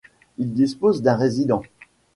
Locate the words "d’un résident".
1.03-1.61